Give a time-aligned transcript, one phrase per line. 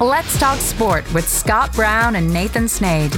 [0.00, 3.12] Let's talk sport with Scott Brown and Nathan Snade.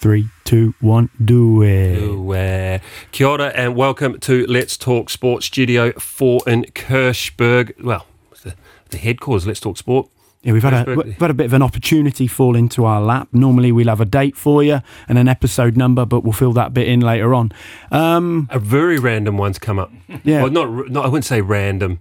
[0.00, 1.98] Three, two, one, do it.
[1.98, 2.78] Ooh, uh,
[3.12, 7.80] kia ora and welcome to Let's Talk Sport Studio 4 in Kirchberg.
[7.84, 8.06] Well,
[8.42, 8.54] the,
[8.90, 10.08] the headquarters, Let's Talk Sport.
[10.42, 13.28] Yeah, we've had, a, we've had a bit of an opportunity fall into our lap.
[13.32, 16.74] Normally, we'll have a date for you and an episode number, but we'll fill that
[16.74, 17.52] bit in later on.
[17.92, 19.92] Um, A very random one's come up.
[20.24, 20.42] Yeah.
[20.42, 22.00] Well, not, not I wouldn't say random.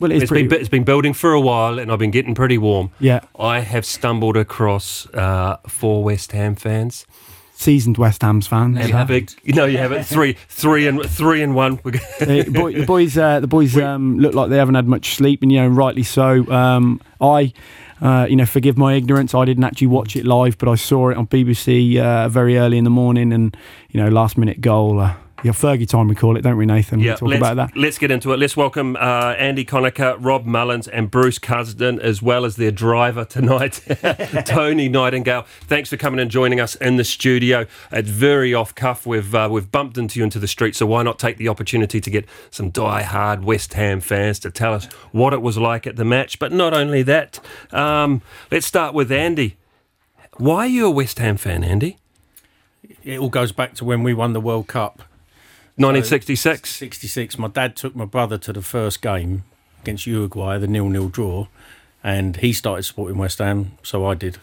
[0.00, 0.48] Well, it's, It's pretty.
[0.48, 2.90] been, it's been building for a while and I've been getting pretty warm.
[2.98, 7.06] yeah, I have stumbled across uh, four West Ham fans.
[7.54, 8.78] seasoned West Ham's fans.
[8.78, 11.76] And so- big, you know, you have it three, three and three and one.
[11.84, 15.42] The, boy, the boys, uh, the boys um, look like they haven't had much sleep,
[15.42, 16.50] and you know, rightly so.
[16.50, 17.52] Um, I,
[18.00, 19.34] uh, you know, forgive my ignorance.
[19.34, 22.78] I didn't actually watch it live, but I saw it on BBC uh, very early
[22.78, 23.54] in the morning, and
[23.90, 25.06] you know, last minute goal.
[25.42, 26.98] Yeah, Fergie time we call it, don't we, Nathan?
[27.00, 27.74] We Yeah, talk let's, about that.
[27.76, 28.38] let's get into it.
[28.38, 33.24] Let's welcome uh, Andy Conacher, Rob Mullins, and Bruce Cusden, as well as their driver
[33.24, 33.80] tonight,
[34.44, 35.46] Tony Nightingale.
[35.62, 37.66] Thanks for coming and joining us in the studio.
[37.90, 39.06] It's very off cuff.
[39.06, 42.02] We've uh, we've bumped into you into the street, so why not take the opportunity
[42.02, 45.96] to get some die-hard West Ham fans to tell us what it was like at
[45.96, 46.38] the match?
[46.38, 47.40] But not only that,
[47.72, 48.20] um,
[48.50, 49.56] let's start with Andy.
[50.36, 51.96] Why are you a West Ham fan, Andy?
[53.02, 55.02] it all goes back to when we won the World Cup.
[55.80, 56.68] 1966.
[56.70, 57.38] 66.
[57.38, 59.44] My dad took my brother to the first game
[59.82, 61.46] against Uruguay, the nil-nil draw,
[62.04, 64.38] and he started supporting West Ham, so I did.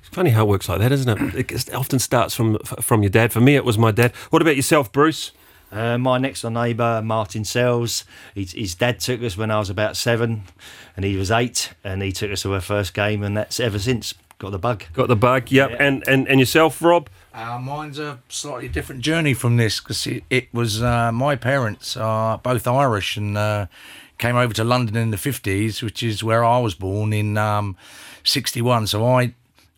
[0.00, 1.52] It's funny how it works like that, isn't it?
[1.52, 3.32] It often starts from from your dad.
[3.32, 4.14] For me, it was my dad.
[4.30, 5.32] What about yourself, Bruce?
[5.72, 9.70] Uh, my next door neighbour, Martin Sells, his, his dad took us when I was
[9.70, 10.42] about seven,
[10.96, 13.78] and he was eight, and he took us to our first game, and that's ever
[13.78, 14.84] since got the bug.
[14.92, 15.50] Got the bug.
[15.50, 15.70] Yep.
[15.70, 15.76] Yeah.
[15.80, 17.08] And, and and yourself, Rob?
[17.34, 21.96] Uh, mine's a slightly different journey from this because it, it was uh, my parents
[21.96, 23.66] are both Irish and uh,
[24.18, 27.76] came over to London in the fifties, which is where I was born in um,
[28.22, 28.86] sixty one.
[28.86, 29.34] So I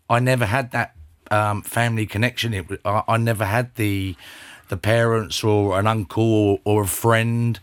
[0.09, 0.95] I never had that
[1.31, 2.53] um, family connection.
[2.53, 4.17] It I, I never had the
[4.67, 7.59] the parents or an uncle or, or a friend.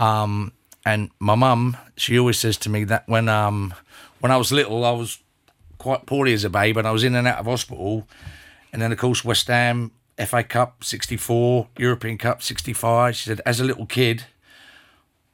[0.00, 0.52] Um,
[0.86, 3.74] and my mum, she always says to me that when um
[4.20, 5.18] when I was little, I was
[5.76, 8.08] quite poorly as a babe, and I was in and out of hospital.
[8.74, 13.14] And then, of course, West Ham, FA Cup 64, European Cup 65.
[13.14, 14.24] She said, as a little kid,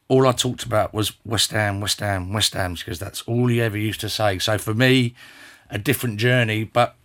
[0.09, 3.59] all I talked about was West Ham, West Ham, West Ham, because that's all he
[3.59, 4.39] ever used to say.
[4.39, 5.15] So for me,
[5.71, 6.97] a different journey, but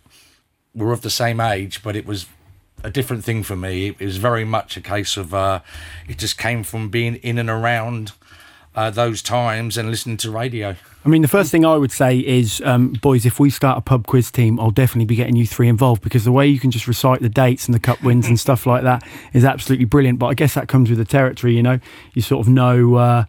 [0.74, 2.26] we're of the same age, but it was
[2.84, 3.88] a different thing for me.
[3.98, 5.60] It was very much a case of uh,
[6.06, 8.12] it just came from being in and around
[8.76, 10.76] uh, those times and listening to radio.
[11.04, 13.80] I mean, the first thing I would say is, um, boys, if we start a
[13.80, 16.70] pub quiz team, I'll definitely be getting you three involved because the way you can
[16.70, 20.18] just recite the dates and the cup wins and stuff like that is absolutely brilliant.
[20.18, 21.80] But I guess that comes with the territory, you know.
[22.12, 23.24] You sort of know uh,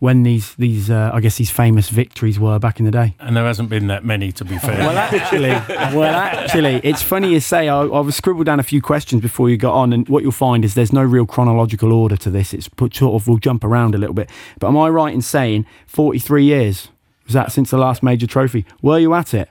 [0.00, 3.14] when these these uh, I guess these famous victories were back in the day.
[3.20, 4.78] And there hasn't been that many, to be fair.
[4.78, 5.50] Well, actually,
[5.96, 7.68] well, actually, it's funny you say.
[7.68, 10.64] I, I've scribbled down a few questions before you got on, and what you'll find
[10.64, 12.52] is there's no real chronological order to this.
[12.52, 14.28] It's put sort of we'll jump around a little bit.
[14.58, 16.88] But am I right in saying 43 years
[17.30, 18.64] was that since the last major trophy?
[18.82, 19.48] Were you at it?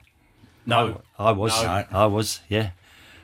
[0.66, 1.64] No, I was.
[1.64, 1.86] No.
[1.92, 2.72] I was, yeah.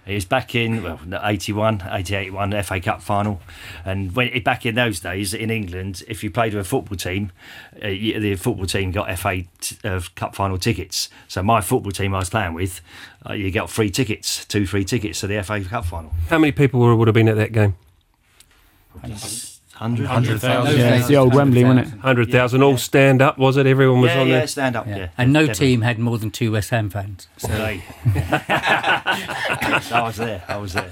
[0.05, 3.41] It was back in well, 81, 80, 81 FA Cup final.
[3.83, 7.31] And when back in those days in England, if you played with a football team,
[7.77, 11.09] uh, the football team got FA t- uh, Cup final tickets.
[11.27, 12.81] So my football team I was playing with,
[13.27, 16.11] uh, you got free tickets, two free tickets to the FA Cup final.
[16.29, 17.75] How many people would have been at that game?
[19.77, 20.77] 100, 100,000.
[20.79, 21.99] Yeah, it's the old Wembley, wasn't it?
[21.99, 22.63] Hundred thousand.
[22.63, 23.37] All stand up.
[23.37, 23.65] Was it?
[23.67, 24.47] Everyone was Yeah, on yeah, there.
[24.47, 24.87] stand up.
[24.87, 25.67] Yeah, And no definitely.
[25.67, 27.27] team had more than two West Ham fans.
[27.37, 27.83] So Hey.
[28.65, 30.43] I was there.
[30.47, 30.91] I was there.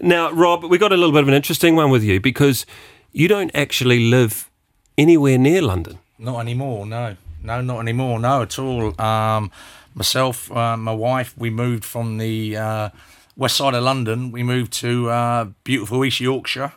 [0.00, 2.66] Now, Rob, we got a little bit of an interesting one with you because
[3.12, 4.50] you don't actually live
[4.96, 5.98] anywhere near London.
[6.18, 7.16] Not anymore, no.
[7.42, 8.98] No, not anymore, no, at all.
[9.00, 9.50] Um,
[9.94, 12.88] myself, uh, my wife, we moved from the uh,
[13.36, 14.30] west side of London.
[14.30, 16.72] We moved to uh, beautiful East Yorkshire,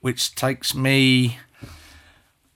[0.00, 1.38] which takes me.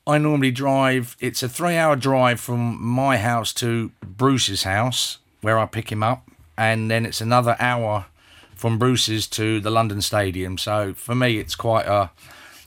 [0.06, 5.58] I normally drive, it's a three hour drive from my house to Bruce's house, where
[5.58, 8.06] I pick him up, and then it's another hour
[8.55, 10.58] from Bruce's to the London Stadium.
[10.58, 12.11] So for me, it's quite a.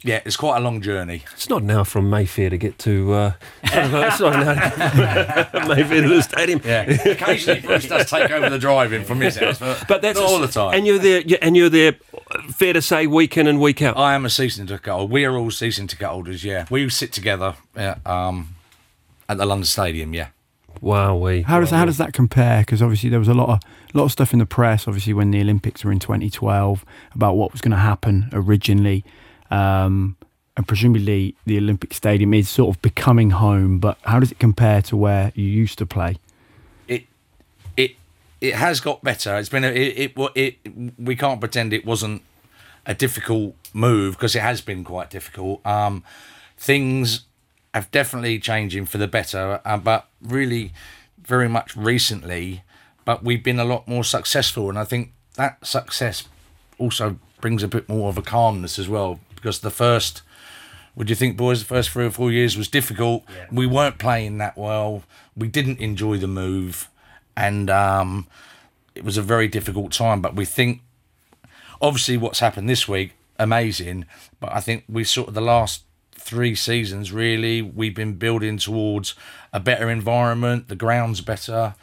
[0.06, 1.24] Yeah, it's quite a long journey.
[1.34, 3.12] It's not now from Mayfair to get to.
[3.12, 6.62] Uh, it's not now Mayfair to the stadium.
[6.64, 10.30] Yeah, occasionally Bruce does take over the driving from his house, but, But that's not
[10.30, 10.76] all the time.
[10.76, 11.24] And you're there.
[11.42, 11.94] And you're there.
[12.50, 13.98] Fair to say, week in and week out.
[13.98, 15.12] I am a season ticket holder.
[15.12, 16.44] We are all season ticket holders.
[16.44, 18.56] Yeah, we sit together uh, um,
[19.28, 20.14] at the London Stadium.
[20.14, 20.28] Yeah,
[20.82, 21.42] Wow, we.
[21.42, 22.62] How does how does that compare?
[22.62, 23.60] Because obviously there was a lot of
[23.96, 24.88] lot of stuff in the press.
[24.88, 26.86] Obviously when the Olympics were in 2012
[27.16, 29.04] about what was going to happen originally.
[29.56, 30.18] Um,
[30.58, 33.80] and presumably the Olympic Stadium is sort of becoming home.
[33.80, 36.18] But how does it compare to where you used to play?
[36.88, 37.04] it
[37.78, 37.96] it
[38.42, 39.36] it has got better.
[39.38, 40.58] It's been a, it, it it
[40.98, 42.22] we can't pretend it wasn't
[42.86, 45.66] a difficult move because it has been quite difficult.
[45.66, 46.04] Um,
[46.58, 47.26] things
[47.74, 50.72] have definitely changing for the better, uh, but really
[51.22, 52.64] very much recently.
[53.04, 56.24] But we've been a lot more successful, and I think that success
[56.78, 60.24] also brings a bit more of a calmness as well because the first
[60.96, 61.60] would you think, boys?
[61.60, 63.24] The first three or four years was difficult.
[63.52, 65.04] We weren't playing that well.
[65.38, 66.90] We didn't enjoy the move,
[67.38, 68.28] and um,
[68.96, 70.20] it was a very difficult time.
[70.20, 70.82] But we think,
[71.80, 74.06] obviously, what's happened this week, amazing.
[74.40, 75.84] But I think we sort of the last
[76.14, 79.14] three seasons, really, we've been building towards
[79.54, 80.70] a better environment.
[80.70, 81.76] The ground's better.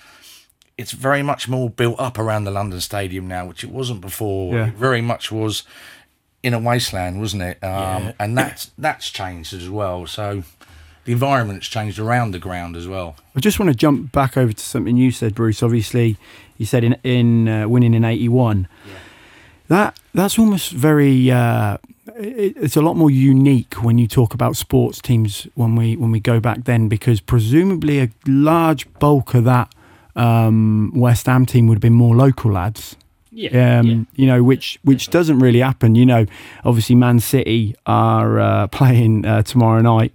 [0.76, 4.54] It's very much more built up around the London Stadium now, which it wasn't before.
[4.54, 4.68] Yeah.
[4.68, 5.62] It very much was
[6.42, 7.62] in a wasteland, wasn't it?
[7.62, 10.06] Um, And that's that's changed as well.
[10.06, 10.42] So
[11.04, 13.16] the environment's changed around the ground as well.
[13.36, 15.62] I just want to jump back over to something you said, Bruce.
[15.62, 16.16] Obviously,
[16.58, 18.68] you said in in uh, winning in '81.
[19.68, 21.30] That that's almost very.
[21.30, 21.78] Uh,
[22.16, 26.10] it, it's a lot more unique when you talk about sports teams when we when
[26.10, 29.72] we go back then because presumably a large bulk of that
[30.16, 32.96] um, West Ham team would have been more local lads.
[33.34, 34.04] Yeah, um, yeah.
[34.14, 35.94] you know, which which doesn't really happen.
[35.94, 36.26] You know,
[36.64, 40.12] obviously Man City are uh, playing uh, tomorrow night,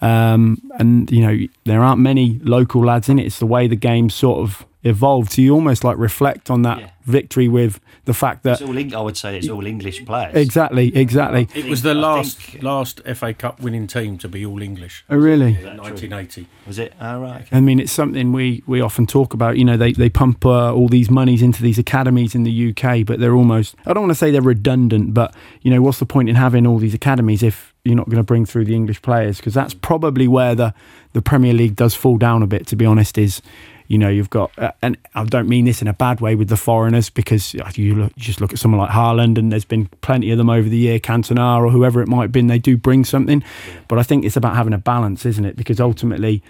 [0.00, 3.26] um, and you know there aren't many local lads in it.
[3.26, 5.32] It's the way the game sort of evolved.
[5.32, 6.88] So you almost like reflect on that Yeah.
[7.04, 10.34] victory with the fact that It's all, Eng- I would say it's all English players.
[10.34, 11.48] exactly, exactly.
[11.54, 15.04] It was the I last think- last FA Cup winning team to be all English.
[15.10, 15.58] Oh, really?
[15.62, 16.46] in 1980.
[16.66, 16.94] Was it?
[17.00, 17.42] All right.
[17.42, 17.56] Okay.
[17.56, 19.58] I mean, it's something we, we often talk about.
[19.58, 23.04] You know, they, they pump uh, all these monies into these academies in the UK,
[23.04, 26.06] but they're almost, I don't want to say they're redundant, but, you know, what's the
[26.06, 29.02] point in having all these academies if you're not going to bring through the English
[29.02, 29.36] players?
[29.36, 30.72] Because that's probably where the,
[31.12, 33.42] the Premier League does fall down a bit, to be honest, is,
[33.90, 36.48] you know, you've got, uh, and I don't mean this in a bad way with
[36.48, 39.86] the foreigners, because you, look, you just look at someone like Haaland, and there's been
[40.00, 42.76] plenty of them over the year, Cantona or whoever it might have been, they do
[42.76, 43.42] bring something.
[43.88, 45.56] But I think it's about having a balance, isn't it?
[45.56, 46.40] Because ultimately,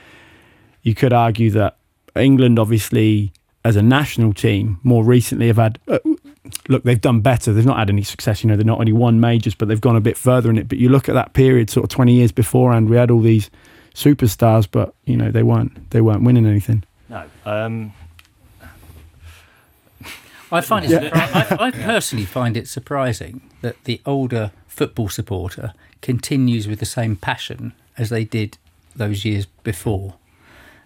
[0.83, 1.79] you could argue that
[2.15, 3.33] England, obviously,
[3.65, 5.79] as a national team, more recently have had.
[5.89, 5.99] Uh,
[6.69, 7.55] look, they've done better.
[7.55, 8.45] They've not had any success.
[8.45, 10.69] You know, they're not only won majors, but they've gone a bit further in it.
[10.69, 13.49] But you look at that period, sort of twenty years beforehand, we had all these
[13.95, 16.85] superstars, but you know they weren't they weren't winning anything.
[17.11, 17.25] No.
[17.45, 17.93] Um,
[20.53, 20.91] I find it.
[20.91, 26.87] surpri- I, I personally find it surprising that the older football supporter continues with the
[26.87, 28.57] same passion as they did
[28.97, 30.15] those years before,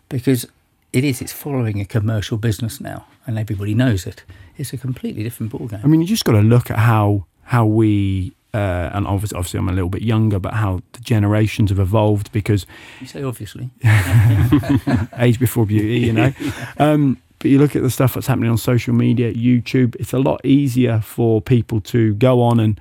[0.08, 0.46] because
[0.92, 1.20] it is.
[1.22, 4.24] It's following a commercial business now, and everybody knows it.
[4.56, 5.84] It's a completely different ballgame.
[5.84, 8.32] I mean, you just got to look at how how we.
[8.54, 12.30] Uh, and obviously, obviously, I'm a little bit younger, but how the generations have evolved
[12.30, 12.66] because
[13.00, 13.70] you say obviously.
[15.18, 16.32] age before beauty, you know.
[16.78, 19.96] Um, but you look at the stuff that's happening on social media, YouTube.
[19.98, 22.80] It's a lot easier for people to go on and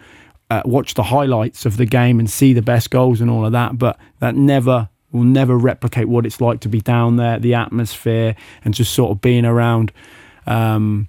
[0.52, 3.52] uh, watch the highlights of the game and see the best goals and all of
[3.54, 3.78] that.
[3.80, 8.36] But that never will never replicate what it's like to be down there, the atmosphere,
[8.64, 9.92] and just sort of being around.
[10.46, 11.08] Um,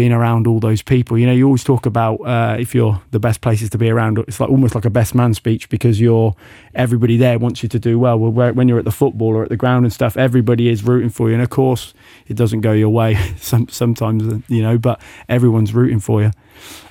[0.00, 3.20] being around all those people, you know, you always talk about uh, if you're the
[3.20, 4.16] best places to be around.
[4.20, 6.34] It's like almost like a best man speech because you're
[6.74, 8.18] everybody there wants you to do well.
[8.18, 10.82] Well, where, when you're at the football or at the ground and stuff, everybody is
[10.82, 11.92] rooting for you, and of course,
[12.28, 16.30] it doesn't go your way some, sometimes, you know, but everyone's rooting for you.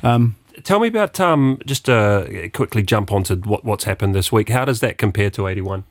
[0.03, 4.49] Um, Tell me about um, just uh, quickly jump onto what, what's happened this week.
[4.49, 5.85] How does that compare to eighty one?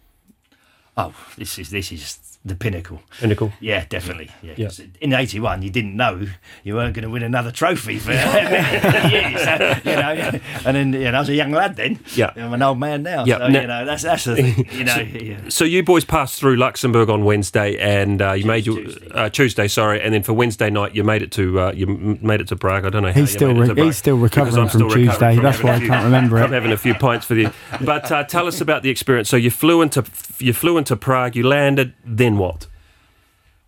[0.99, 3.02] oh, this is this is the pinnacle.
[3.21, 3.52] Pinnacle.
[3.61, 4.30] Yeah, definitely.
[4.42, 6.26] Yeah, 'cause In '81, you didn't know
[6.64, 10.40] you weren't going to win another trophy for years, so, you know.
[10.64, 11.99] And then, you know, I was a young lad then.
[12.14, 12.33] Yeah.
[12.37, 13.25] I'm an old man now.
[13.25, 14.68] Yeah, so, no- you know, that's that's the thing.
[14.73, 15.38] You know, yeah.
[15.49, 19.11] So you boys passed through Luxembourg on Wednesday, and uh, you made your Tuesday.
[19.11, 21.87] uh, Tuesday, sorry, and then for Wednesday night you made it to uh, you
[22.23, 22.85] made it to Prague.
[22.87, 24.57] I don't know how He's you still made it to re- Prague, he's still recovering
[24.57, 25.35] I'm from still recovering Tuesday.
[25.35, 28.25] from That's why I can't remember I'm having a few pints for you, but uh,
[28.25, 29.28] tell us about the experience.
[29.28, 30.04] So you flew into
[30.38, 32.67] you flew into Prague, you landed, then what?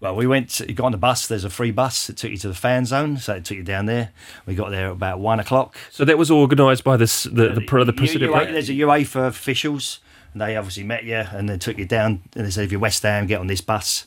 [0.01, 0.61] Well, we went.
[0.61, 1.27] You got on the bus.
[1.27, 2.11] There's a free bus.
[2.11, 4.11] It took you to the fan zone, so it took you down there.
[4.47, 5.77] We got there at about one o'clock.
[5.91, 8.29] So that was organised by this the the, the, the U- Pacific.
[8.29, 10.01] UA there's a UEFA officials.
[10.33, 12.23] And they obviously met you and they took you down.
[12.37, 14.07] And they said, if you're West Ham, get on this bus.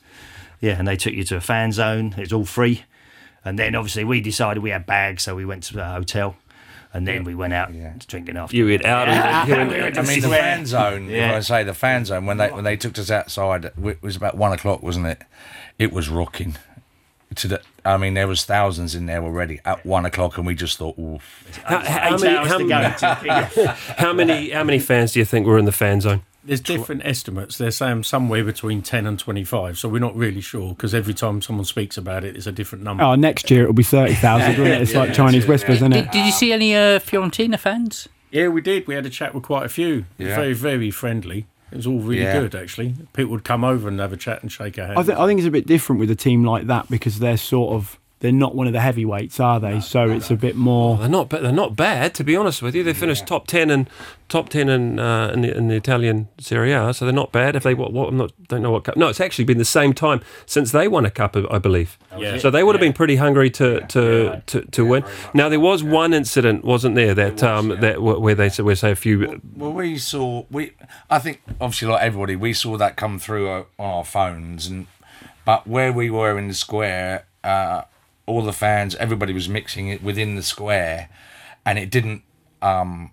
[0.61, 2.15] Yeah, and they took you to a fan zone.
[2.17, 2.85] It's all free.
[3.43, 6.37] And then obviously we decided we had bags, so we went to the hotel.
[6.93, 7.71] And then we went out
[8.07, 8.55] drinking after.
[8.55, 9.09] You went out.
[9.09, 11.09] and you went- I mean, the fan zone.
[11.09, 11.29] Yeah.
[11.29, 14.15] If I say the fan zone, when they when they took us outside, it was
[14.15, 15.21] about one o'clock, wasn't it?
[15.79, 16.55] It was rocking.
[17.35, 17.61] to the.
[17.83, 20.97] I mean, there was thousands in there already at one o'clock, and we just thought,
[20.99, 21.19] Ooh.
[21.63, 23.65] How, how many, how, to many, go.
[23.97, 26.21] how many how many fans do you think were in the fan zone?
[26.45, 27.57] There's different estimates.
[27.57, 31.41] They're saying somewhere between 10 and 25, so we're not really sure because every time
[31.41, 33.03] someone speaks about it, it's a different number.
[33.03, 34.81] Oh, next year it'll be 30,000, won't it?
[34.81, 36.11] It's like Chinese whispers, isn't it?
[36.11, 38.09] did you see any uh, Fiorentina fans?
[38.31, 38.87] Yeah, we did.
[38.87, 40.05] We had a chat with quite a few.
[40.17, 40.35] Yeah.
[40.35, 41.45] Very, very friendly.
[41.71, 42.39] It was all really Yeah.
[42.41, 42.95] good, actually.
[43.13, 44.99] People would come over and have a chat and shake our hands.
[44.99, 47.37] I think I think it's a bit different with a team like that because they're
[47.37, 49.81] sort of they're not one of the heavyweights, are they?
[49.81, 50.97] so it's a bit more.
[50.97, 52.81] They're not, but they're not bad to be honest with you.
[52.81, 53.89] They finished top ten and
[54.29, 57.57] top ten in uh, in, the, in the Italian Serie A, so they're not bad.
[57.57, 58.95] If they what, what I'm not don't know what cup.
[58.95, 61.97] No, it's actually been the same time since they won a cup, I believe.
[62.17, 62.37] Yeah.
[62.37, 65.03] So they would have been pretty hungry to to to, to win.
[65.33, 68.91] Now there was one incident, wasn't there, that um that where they said where say
[68.91, 69.41] a few.
[69.57, 70.71] Well, we saw we.
[71.09, 74.87] I think obviously, like everybody, we saw that come through our, on our phones, and
[75.43, 77.81] but where we were in the square, uh,
[78.25, 81.09] all the fans, everybody was mixing it within the square,
[81.65, 82.23] and it didn't
[82.61, 83.11] um,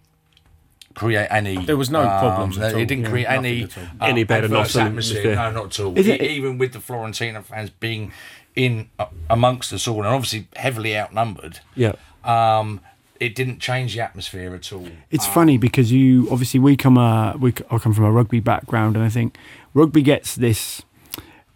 [0.94, 1.64] create any.
[1.64, 3.84] There was no um, problems at It didn't Yeah, create any at all.
[3.84, 5.18] um, Any bad adverse atmosphere.
[5.18, 5.34] atmosphere.
[5.36, 5.98] No, not at all.
[5.98, 8.12] Is it- even with the Fiorentina fans being
[8.56, 11.60] in uh, amongst us all, and obviously heavily outnumbered.
[11.74, 11.92] Yeah.
[12.24, 12.80] Um,
[13.18, 14.88] it didn't change the atmosphere at all.
[15.10, 18.40] It's funny because you obviously we come uh, we c- I come from a rugby
[18.40, 19.36] background and I think
[19.74, 20.82] rugby gets this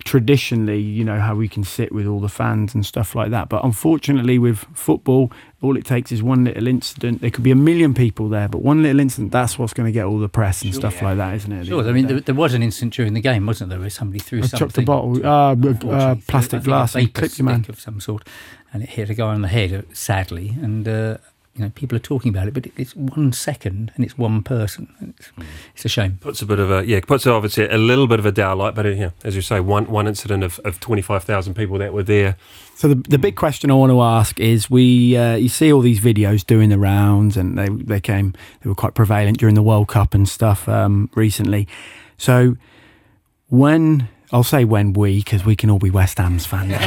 [0.05, 3.49] traditionally you know how we can sit with all the fans and stuff like that
[3.49, 5.33] but unfortunately with football
[5.63, 8.61] all it takes is one little incident there could be a million people there but
[8.61, 11.35] one little incident that's what's going to get all the press and stuff like that
[11.35, 11.89] isn't it Sure.
[11.89, 14.41] I mean, there, there was an incident during the game, wasn't there, where somebody threw
[14.41, 14.59] I something.
[14.69, 18.01] chucked a bottle uh, uh, plastic think a glass and clipped your man of some
[18.01, 18.29] sort,
[18.73, 20.55] and it hit a guy on the head, uh, sadly.
[20.61, 21.19] And uh,
[21.55, 25.15] you know, people are talking about it, but it's one second and it's one person.
[25.17, 25.31] It's,
[25.75, 26.19] it's a shame.
[26.21, 28.87] Puts a bit of a yeah, puts obviously a little bit of a downlight, but
[28.87, 31.93] uh, yeah, as you say, one one incident of, of twenty five thousand people that
[31.93, 32.37] were there.
[32.75, 35.81] So the, the big question I want to ask is we uh, you see all
[35.81, 39.63] these videos doing the rounds and they they came they were quite prevalent during the
[39.63, 41.69] World Cup and stuff um, recently.
[42.19, 42.57] So
[43.49, 46.73] when I'll say when we because we can all be West Ham's fans.
[46.73, 46.79] you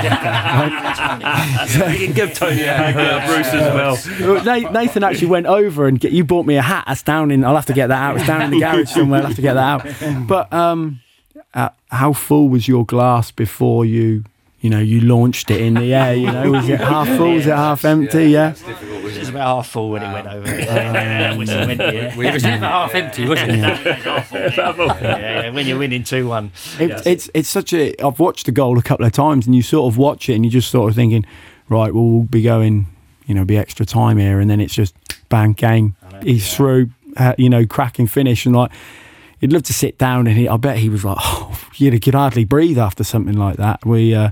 [2.07, 4.43] can give Tony hug, uh, Bruce as well.
[4.43, 6.83] Well, Nathan actually went over and get, you bought me a hat.
[6.87, 7.45] That's down in.
[7.45, 8.17] I'll have to get that out.
[8.17, 9.21] It's down in the garage somewhere.
[9.21, 10.27] I'll have to get that out.
[10.27, 10.99] But um,
[11.53, 14.25] uh, how full was your glass before you?
[14.67, 16.13] You know, you launched it in the air.
[16.13, 17.35] You know, was it half full?
[17.35, 18.31] Was it half empty?
[18.31, 18.53] Yeah.
[18.67, 20.59] It was about half full when it went over.
[20.59, 22.33] Yeah, when it went, yeah.
[22.33, 23.47] Was never half empty, was it?
[23.57, 26.51] yeah, yeah, when you're winning 2 1.
[26.81, 27.95] It, It's it's such a.
[28.03, 30.43] I've watched the goal a couple of times, and you sort of watch it, and
[30.43, 31.25] you're just sort of thinking,
[31.69, 32.87] right, well, we'll be going,
[33.25, 34.93] you know, be extra time here, and then it's just
[35.29, 35.95] bang game.
[36.23, 38.71] He's through, uh, you know, cracking finish, and like,
[39.39, 42.15] you'd love to sit down, and he, I bet he was like, oh, you could
[42.15, 43.85] hardly breathe after something like that.
[43.85, 44.13] We.
[44.13, 44.31] Uh,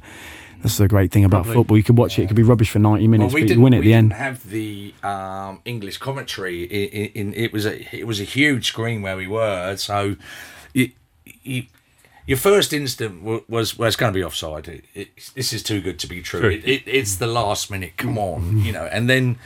[0.62, 1.78] that's the great thing about football.
[1.78, 3.82] You could watch it; it could be rubbish for ninety minutes, but you win at
[3.82, 4.10] we the end.
[4.10, 6.64] didn't have the um, English commentary.
[6.64, 9.76] In, in, it was a it was a huge screen where we were.
[9.78, 10.16] So,
[10.74, 10.90] you,
[11.44, 11.66] you,
[12.26, 14.68] your first instant wa- was was going to be offside.
[14.68, 16.40] It, it, this is too good to be true.
[16.40, 16.50] True.
[16.50, 17.96] It, it, it's the last minute.
[17.98, 18.86] Come on, you know.
[18.86, 19.38] And then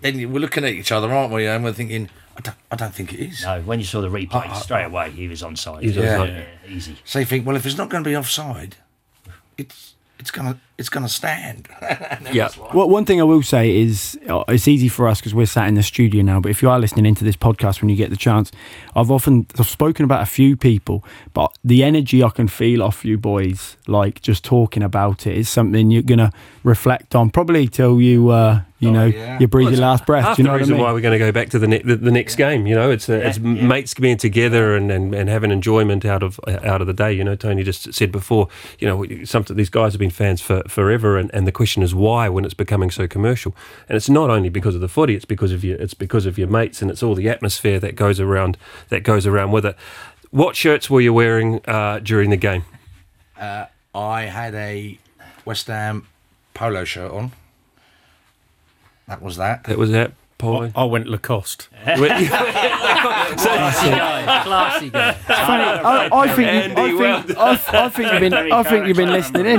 [0.00, 1.46] then we're looking at each other, aren't we?
[1.46, 3.42] And we're thinking, I don't, I don't think it is.
[3.44, 5.82] No, when you saw the replay, straight away, he was onside.
[5.82, 6.46] was yeah, onside.
[6.66, 6.96] yeah, easy.
[7.04, 8.76] So you think, well, if it's not going to be offside,
[9.58, 11.68] it's it's gonna it's gonna stand.
[12.32, 12.48] Yeah.
[12.72, 15.68] Well, one thing I will say is uh, it's easy for us because we're sat
[15.68, 16.40] in the studio now.
[16.40, 18.50] But if you are listening into this podcast when you get the chance,
[18.96, 23.04] I've often I've spoken about a few people, but the energy I can feel off
[23.04, 26.32] you boys, like just talking about it, is something you're gonna
[26.64, 29.38] reflect on probably till you uh, you know yeah.
[29.38, 30.24] you breathe your last breath.
[30.24, 30.82] Half Do you the know what I reason mean?
[30.84, 32.90] why we're going to go back to the, ne- the, the next game, you know,
[32.90, 36.86] it's uh, it's mates being together and, and, and having enjoyment out of out of
[36.86, 37.12] the day.
[37.12, 38.48] You know, Tony just said before,
[38.78, 41.94] you know, some these guys have been fans for forever, and, and the question is
[41.94, 43.54] why when it's becoming so commercial.
[43.88, 46.38] And it's not only because of the footy; it's because of your it's because of
[46.38, 48.56] your mates, and it's all the atmosphere that goes around
[48.88, 49.76] that goes around with it.
[50.30, 52.64] What shirts were you wearing uh, during the game?
[53.94, 54.98] I had a
[55.44, 56.06] West Ham
[56.54, 57.32] polo shirt on.
[59.08, 59.64] That was that.
[59.64, 60.72] That was that, Paulie.
[60.74, 61.68] I went Lacoste.
[61.84, 64.42] Classy guy.
[64.44, 65.12] Classy guy.
[65.12, 68.62] Funny, I, I think you, Andy, I well think I, I think you've been I
[68.62, 69.58] think you've been listening in.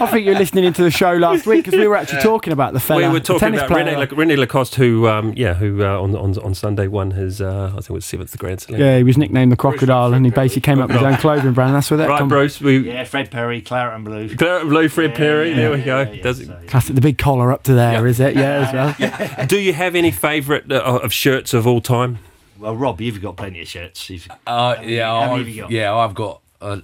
[0.00, 2.72] I think you're listening into the show last week because we were actually talking about
[2.72, 3.84] the fella, we were talking tennis about player.
[3.86, 7.40] Rene, La- Rene Lacoste, who, um, yeah, who uh, on, on on Sunday won his,
[7.40, 8.80] uh, I think it was seventh Grand Slam.
[8.80, 11.52] Yeah, he was nicknamed the crocodile, and he basically came up with his own clothing
[11.52, 11.74] brand.
[11.74, 12.28] That's where that Right, comes.
[12.30, 12.60] Bruce.
[12.60, 14.34] We Yeah, Fred Perry, Claret and Blue.
[14.36, 15.52] Claret and Blue, Fred Perry.
[15.54, 16.00] there we go.
[16.02, 18.34] Yeah, yeah, Does it- so- Classic, the big collar up to there, is it?
[18.36, 18.66] Yeah,
[18.98, 19.46] as well.
[19.46, 22.18] Do you have any favourite uh, of shirts of all time?
[22.58, 24.08] Well, Rob, you've got plenty of shirts.
[24.08, 25.70] You've, Uh, yeah, I've, you got?
[25.70, 26.82] yeah, I've got a,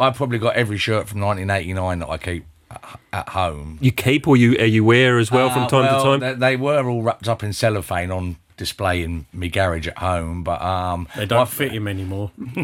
[0.00, 3.78] I've probably got every shirt from 1989 that I keep at- at home.
[3.80, 6.38] You keep or you uh, you wear as well from Uh, time well, to time.
[6.38, 10.42] They, they were all wrapped up in cellophane on display in my garage at home,
[10.44, 12.30] but um, They don't my- fit him anymore.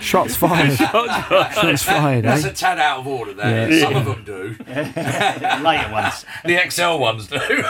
[0.10, 0.76] Shots fired.
[0.78, 2.24] Shots fired.
[2.24, 2.50] That's Eh?
[2.50, 3.70] a tad out of order there.
[3.70, 3.80] Yeah.
[3.84, 4.56] Some of them do.
[5.64, 6.24] Later ones.
[6.44, 7.38] The XL ones do.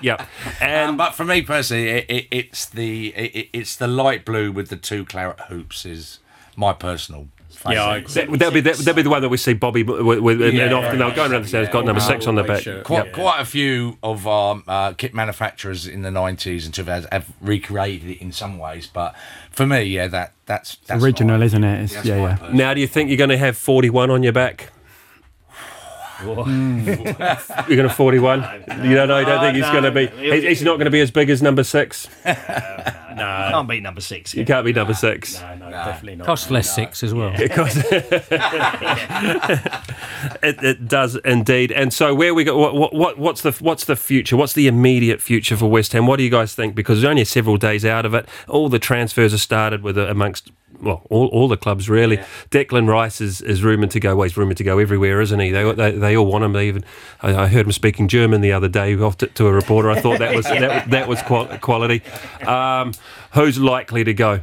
[0.00, 0.24] yeah,
[0.60, 4.52] and Um, but for me personally, it, it, it's the it, it's the light blue
[4.52, 6.20] with the two claret hoops is
[6.56, 7.28] my personal.
[7.58, 7.74] Favourite.
[7.74, 8.12] Yeah, I agree.
[8.14, 10.50] that, that'll be that, that'll be the one that we see Bobby with, with and,
[10.50, 12.62] and Yeah, often they'll go around the It's got number six on their back.
[12.62, 12.84] Shirt.
[12.84, 13.14] Quite, Yep.
[13.14, 18.10] quite a few of our uh, kit manufacturers in the 90s and 2000s have recreated
[18.10, 19.14] it in some ways, but
[19.50, 21.82] for me, yeah, that that's, that's Original, my- isn't it?
[21.84, 22.34] It's, yeah, yeah.
[22.36, 24.70] personal- Now, do you think you're going to have 41 on your back?
[26.24, 28.64] You're going to 41?
[28.82, 29.18] You don't know.
[29.18, 30.06] You don't think he's no, going to be.
[30.16, 32.08] He's, he's not going to be as big as number six.
[33.18, 34.34] No, can't beat number six.
[34.34, 35.40] You can't be number six.
[35.40, 36.26] No, no, definitely not.
[36.26, 37.36] Cost less six as well.
[37.36, 38.32] Because it,
[40.42, 41.72] it does indeed.
[41.72, 42.56] And so, where we go?
[42.56, 44.36] What, what what's the what's the future?
[44.36, 46.06] What's the immediate future for West Ham?
[46.06, 46.74] What do you guys think?
[46.74, 48.28] Because there's only several days out of it.
[48.46, 52.18] All the transfers are started with uh, amongst well, all, all the clubs really.
[52.50, 54.16] Declan Rice is, is rumoured to go.
[54.16, 55.50] Well, he's rumoured to go everywhere, isn't he?
[55.50, 56.56] They, they, they all want him.
[56.56, 56.84] Even
[57.22, 59.90] I, I heard him speaking German the other day off to, to a reporter.
[59.90, 62.02] I thought that was that, that was qual- quality.
[62.46, 62.92] Um,
[63.34, 64.40] who's likely to go?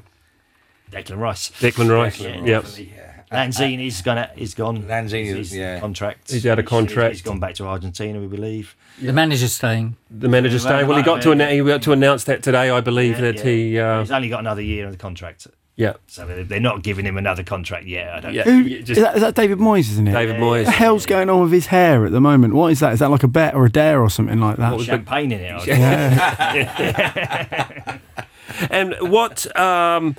[0.92, 1.50] Declan Rice.
[1.52, 2.20] Declan Rice.
[2.20, 2.64] Yeah, yep.
[2.64, 2.94] definitely.
[3.32, 4.84] Lanzini's gonna he's gone.
[4.84, 5.80] Lanzini, His yeah.
[5.80, 6.32] contract.
[6.32, 7.14] He's out of contract.
[7.14, 8.76] he's gone back to Argentina, we believe.
[9.02, 9.98] The manager's staying.
[10.10, 10.88] The manager's staying.
[10.88, 11.34] Well, he got to yeah.
[11.34, 13.44] announce, he got to announce that today, I believe Yeah, that yeah.
[13.44, 13.80] he.
[13.80, 15.48] Uh, He's only got another year of the contract,
[15.78, 18.14] yeah, so they're- they're not giving him another contract yet.
[18.14, 18.34] I don't.
[18.34, 18.44] yeah.
[18.44, 20.14] Who, you is, that, is that David Moyes, isn't it?
[20.14, 20.66] David What Moyes.
[20.66, 22.54] the hell's going on with his hair at the moment?
[22.54, 22.94] What is that?
[22.94, 24.76] Is that like a bet or a dare or something like that?
[24.78, 25.70] was- Champagne in it.
[25.70, 26.80] I
[27.86, 28.02] think.
[28.70, 29.54] And what?
[29.60, 30.16] Um,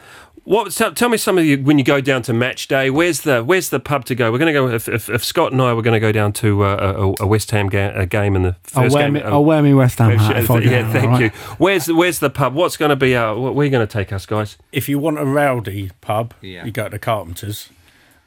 [0.46, 0.70] what?
[0.72, 2.88] Tell, tell me some of you when you go down to match day.
[2.88, 4.32] Where's the Where's the pub to go?
[4.32, 4.68] We're going to go.
[4.68, 7.26] If, if, if Scott and I were going to go down to uh, a, a
[7.26, 9.12] West Ham ga- a game in the 1st I'll wear, game.
[9.14, 11.28] me, uh, I'll wear me West Ham hat if I go, yeah, thank all you.
[11.58, 12.54] Where's the Where's the pub?
[12.54, 13.14] What's going to be?
[13.14, 14.56] Uh, where are you going to take us, guys?
[14.72, 16.64] If you want a rowdy pub, Yeah.
[16.64, 17.68] you go to Carpenters,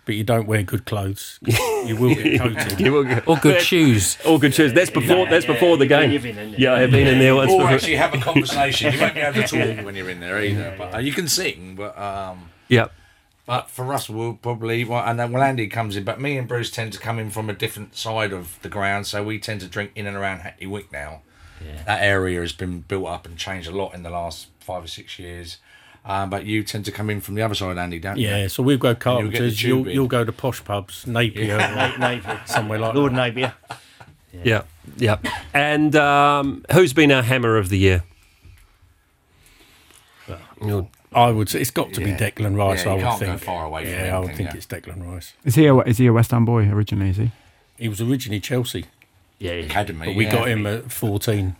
[0.09, 1.37] but you don't wear good clothes.
[1.85, 2.79] You will get coated.
[2.79, 4.17] You will go- Or good shoes.
[4.25, 4.73] All good shoes.
[4.73, 5.17] That's before.
[5.17, 6.09] Yeah, that's yeah, before the game.
[6.09, 6.59] you've been in there.
[6.59, 7.51] Yeah, I've been in there once.
[7.51, 7.73] Or before.
[7.75, 8.91] actually have a conversation.
[8.91, 10.73] You won't be able to talk when you're in there either.
[10.79, 12.87] But uh, you can sing, but um, Yeah.
[13.45, 16.03] but for us, we'll probably well, and then well, Andy comes in.
[16.03, 19.05] But me and Bruce tend to come in from a different side of the ground,
[19.05, 21.21] so we tend to drink in and around Hackney Wick now.
[21.85, 24.87] That area has been built up and changed a lot in the last five or
[24.87, 25.57] six years.
[26.05, 28.27] Um, but you tend to come in from the other side, Andy, don't you?
[28.27, 29.63] Yeah, so we've got You'll get the Carpenters.
[29.63, 32.41] You'll, you'll go to posh pubs, Napier, Na- Napier.
[32.45, 33.35] somewhere like Lord that.
[33.35, 33.53] Napier.
[34.43, 34.63] Yeah,
[34.97, 35.17] yeah.
[35.53, 38.03] And um, who's been our hammer of the year?
[40.61, 42.17] You'll- I would say it's got to be Yeah.
[42.17, 42.85] Declan Rice.
[42.85, 43.41] Yeah, I would can't go think.
[43.41, 44.57] far away from yeah, him, I would think you?
[44.57, 45.33] it's Declan Rice.
[45.43, 47.09] Is he a is he a West Ham boy originally?
[47.09, 47.31] Is he?
[47.79, 48.85] He was originally Chelsea,
[49.39, 49.65] Yeah, yeah.
[49.65, 50.05] Academy.
[50.05, 50.31] but we yeah.
[50.31, 51.55] got him at 14.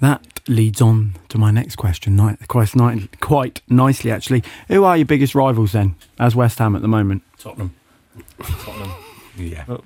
[0.00, 2.18] That leads on to my next question.
[2.48, 4.42] Quite, quite nicely, actually.
[4.68, 7.22] Who are your biggest rivals then, as West Ham at the moment?
[7.38, 7.74] Tottenham.
[8.40, 8.92] Tottenham.
[9.36, 9.64] Yeah.
[9.68, 9.80] Oh,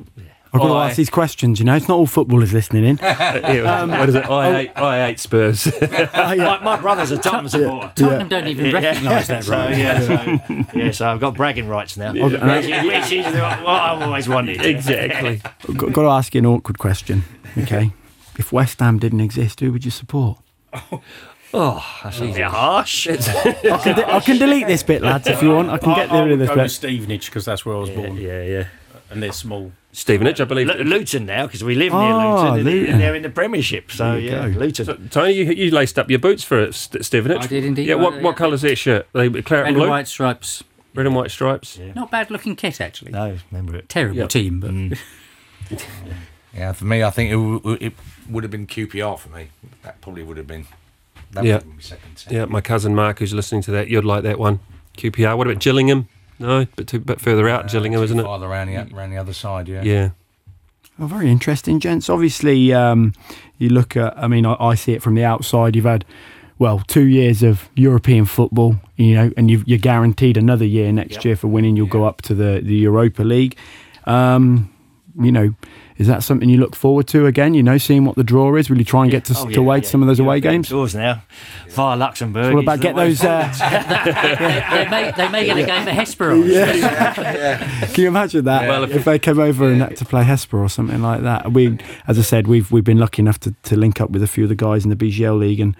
[0.53, 1.61] I've got to Oh, ask these questions.
[1.61, 2.99] You know, it's not all footballers listening in.
[3.51, 4.25] Yeah, um, what is it?
[4.25, 4.53] I oh.
[4.53, 5.67] hate, I hate Spurs.
[5.83, 7.93] Oh, my, my brother's a Tottenham supporter.
[7.95, 9.77] Tottenham don't even recognise that so, right.
[9.77, 12.13] yeah, so, yeah, so I've got bragging rights now.
[12.13, 12.41] Which, is-
[12.85, 14.65] which is what I've always wanted.
[14.65, 15.41] exactly.
[15.69, 17.23] I've got, got to ask you an awkward question.
[17.59, 17.93] Okay,
[18.41, 20.39] if West Ham didn't exist, who would you support?
[21.53, 22.35] Oh, that's A easy.
[22.35, 23.09] bit harsh.
[23.09, 25.69] I can, de- I can delete this bit, lads, if you want.
[25.69, 26.71] I can get I, I rid of would this go with bit.
[26.71, 28.65] Stevenage because that's where I was born, Yeah, yeah.
[29.11, 29.73] and they're small.
[29.91, 30.69] Stevenage, I believe.
[30.69, 32.99] Lu- Luton now because we live near Oh, Luton, and Luton.
[33.01, 33.91] they're in the Premiership.
[33.91, 34.61] So yeah, go.
[34.61, 35.09] Luton.
[35.09, 37.43] Tony, you, you laced up your boots for it, St- Stevenage.
[37.43, 37.89] I did indeed.
[37.89, 38.37] Yeah, what, Uh, what yeah.
[38.37, 39.09] colour's their shirt?
[39.13, 40.63] They claret Red and and blue, white stripes.
[40.95, 41.81] red and white stripes.
[41.97, 43.11] Not bad looking kit, actually.
[43.11, 43.89] No, remember it.
[43.89, 44.27] Terrible Yeah.
[44.29, 44.97] team, but Mm.
[46.57, 47.93] Yeah, for me, I think it, w- it
[48.29, 49.49] would have been QPR for me.
[49.83, 50.67] That probably would have been.
[51.33, 51.55] That Yeah.
[51.55, 52.25] would have been my second.
[52.31, 54.59] Yeah, my cousin Mark, who's listening to that, you'd like that one.
[54.97, 55.37] QPR.
[55.37, 56.09] What about Gillingham?
[56.39, 58.23] No, but too bit further out, Uh, Gillingham, isn't it?
[58.25, 59.83] Farther around the, around the other side, yeah.
[59.83, 60.11] Yeah.
[60.99, 62.11] Oh, very interesting, gents.
[62.11, 63.13] Obviously, um,
[63.59, 65.77] you look at, I mean, I, I see it from the outside.
[65.77, 66.05] You've had,
[66.59, 71.17] well, two years of European football, you know, and you've, you're guaranteed another year next
[71.17, 71.25] Yep.
[71.25, 71.77] year for winning.
[71.77, 73.57] You'll go up to the, the Europa League.
[74.05, 74.71] Um,
[75.21, 75.55] you know,
[75.99, 77.53] is that something you look forward to again?
[77.55, 78.71] You know, seeing what the draw is?
[78.71, 79.83] Will you try and get to, Oh, to yeah, away yeah.
[79.83, 80.69] some of those away European games?
[80.69, 81.23] Tours now.
[81.69, 82.55] Via Luxembourg.
[82.55, 83.23] What is about get those?
[83.23, 83.53] Uh,
[84.71, 86.51] they, may, they may get a game at Hesperos.
[87.95, 88.69] Can you imagine that?
[88.69, 91.53] Well, if- if, they came over and had to play Hesper or something like that.
[91.53, 94.27] We, as I said, we've we've been lucky enough to, to link up with a
[94.27, 95.77] few of the guys in the BGL league, and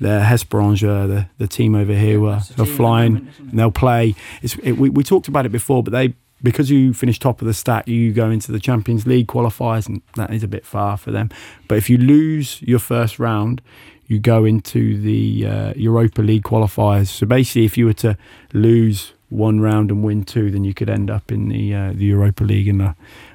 [0.00, 3.14] the Hesperange, the the team over here, were are team at the flying.
[3.14, 4.14] moment, and they'll play.
[4.42, 6.14] It's, it, we, we talked about it before, but they
[6.44, 10.02] because you finish top of the stack, you go into the Champions League qualifiers, and
[10.14, 11.30] that is a bit far for them.
[11.66, 13.62] But if you lose your first round,
[14.06, 17.08] you go into the uh, Europa League qualifiers.
[17.08, 18.16] So basically, if you were to
[18.52, 22.04] lose one round and win two, then you could end up in the uh, the
[22.04, 22.68] Europa League.
[22.68, 22.94] And the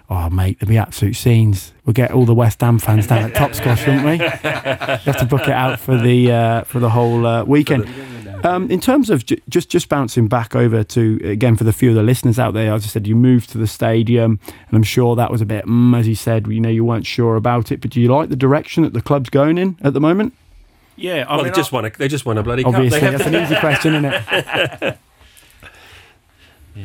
[0.10, 1.74] oh, mate, there'll be absolute scenes.
[1.86, 4.14] We'll get all the West Ham fans down at Top Squash, won't we?
[4.14, 7.88] you have to book it out for the uh, for the whole uh, weekend.
[8.46, 11.90] Um, in terms of ju- just just bouncing back over to again for the few
[11.90, 14.84] of the listeners out there, as I said, you moved to the stadium, and I'm
[14.84, 17.70] sure that was a bit, mm, as you said, you know, you weren't sure about
[17.72, 17.82] it.
[17.82, 20.34] But do you like the direction that the club's going in at the moment?
[20.96, 22.76] Yeah, I well, mean, they just I- won a they just won a bloody cup.
[22.76, 24.98] Obviously, They that's an easy question, isn't it?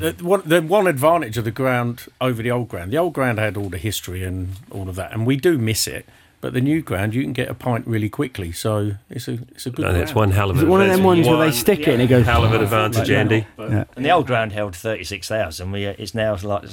[0.01, 3.39] The one, the one advantage of the ground over the old ground, the old ground
[3.39, 6.07] had all the history and all of that, and we do miss it.
[6.41, 9.65] But the new ground, you can get a pint really quickly, so it's a it's
[9.65, 9.87] a good.
[9.87, 11.25] No, that's one hell of an it one of them advantage.
[11.25, 12.27] ones where they One stick it and it goes?
[12.27, 13.47] hell of an advantage, Andy.
[13.59, 13.85] Yeah.
[13.97, 15.73] And the old ground held 36,000.
[15.73, 16.65] We, uh, it's now like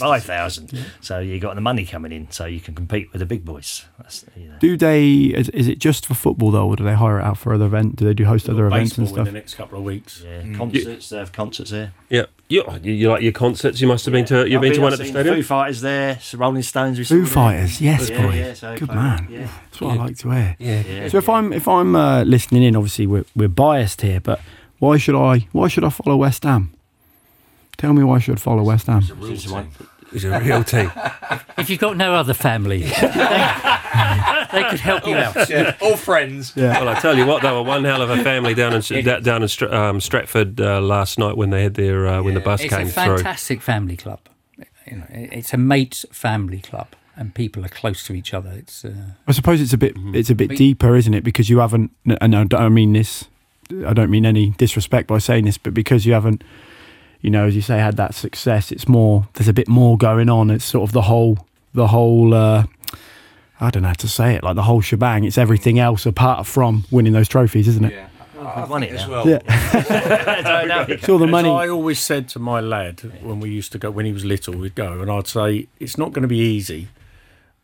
[0.00, 0.84] 65,000.
[1.00, 3.86] So you got the money coming in, so you can compete with the big boys.
[3.98, 4.56] That's, you know.
[4.58, 5.08] Do they?
[5.12, 7.64] Is, is it just for football though, or do they hire it out for other
[7.66, 7.96] events?
[7.96, 9.28] Do they do host other events and baseball stuff?
[9.28, 10.22] in the next couple of weeks.
[10.26, 11.08] Yeah, concerts.
[11.08, 11.92] They have concerts there.
[12.10, 13.80] Yeah, you, you, you like your concerts?
[13.80, 14.48] You must have been to.
[14.48, 15.36] You've been to one at the I've seen stadium.
[15.36, 16.98] Foo Fighters there, so Rolling Stones.
[16.98, 17.58] We Foo saw there.
[17.58, 19.26] Fighters, yes, Yeah, boy, yeah, so good man.
[19.30, 19.48] Yeah.
[19.64, 20.56] That's what I like to hear.
[20.58, 20.82] Yeah.
[20.82, 24.40] Yeah, So if I'm if I'm uh, listening in, obviously we're we're biased here, but
[24.78, 26.72] why should I why should I follow West Ham?
[27.76, 29.02] Tell me why I should follow West Ham.
[30.12, 30.90] It's one- It's a real team.
[31.58, 32.90] If you've got no other family, they,
[34.52, 35.48] they could help you out.
[35.48, 36.54] Yeah, all friends.
[36.54, 39.20] Well, I tell you what, they were one hell of a family down in da-
[39.20, 42.40] down in Stra- um, Stratford uh, last night when they had their uh, when the
[42.40, 42.88] bus It's came through.
[42.88, 43.16] It's a through.
[43.16, 44.20] fantastic family club.
[44.86, 48.50] You know, it's a mates family club, and people are close to each other.
[48.50, 48.92] It's uh,
[49.26, 50.14] I suppose it's a bit Mm-hmm.
[50.14, 51.24] it's a bit We- deeper, isn't it?
[51.24, 51.90] Because you haven't,
[52.20, 53.24] and I don't mean this,
[53.86, 56.44] I don't mean any disrespect by saying this, but because you haven't,
[57.20, 59.28] you know, as you say, had that success, it's more.
[59.34, 60.50] There's a bit more going on.
[60.50, 62.34] It's sort of the whole, the whole.
[62.34, 62.66] Uh,
[63.58, 65.24] I don't know how to say it, like the whole shebang.
[65.24, 67.92] It's everything else apart from winning those trophies, isn't it?
[67.92, 68.08] Yeah,
[68.60, 69.26] We've won it as well.
[69.26, 69.38] Yeah.
[69.48, 70.84] I don't know.
[70.88, 71.48] It's all the As money.
[71.48, 74.54] I always said to my lad when we used to go, when he was little,
[74.54, 76.88] we'd go, and I'd say, it's not going to be easy,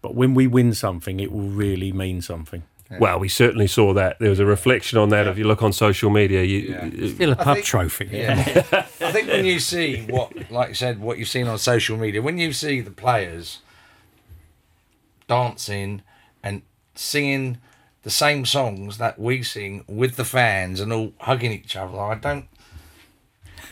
[0.01, 2.63] but when we win something, it will really mean something.
[3.01, 4.19] Well, we certainly saw that.
[4.19, 5.27] There was a reflection on that.
[5.27, 6.59] If you look on social media, you,
[6.93, 7.09] Yeah.
[7.15, 8.09] still a pub think- trophy.
[8.13, 8.39] Yeah.
[9.01, 12.21] I think when you see what, like you said, what you've seen on social media,
[12.23, 13.61] when you see the players
[15.29, 16.03] dancing
[16.43, 16.63] and
[16.95, 17.59] singing
[18.03, 22.15] the same songs that we sing with the fans and all hugging each other, I
[22.17, 22.47] don't.